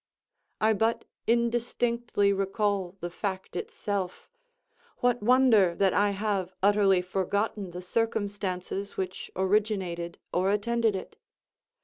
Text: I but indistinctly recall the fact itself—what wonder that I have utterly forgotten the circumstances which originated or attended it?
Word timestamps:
I 0.59 0.73
but 0.73 1.05
indistinctly 1.27 2.33
recall 2.33 2.97
the 3.01 3.09
fact 3.11 3.55
itself—what 3.55 5.21
wonder 5.21 5.75
that 5.75 5.93
I 5.93 6.09
have 6.09 6.55
utterly 6.63 7.03
forgotten 7.03 7.69
the 7.69 7.83
circumstances 7.83 8.97
which 8.97 9.29
originated 9.35 10.17
or 10.33 10.49
attended 10.49 10.95
it? 10.95 11.17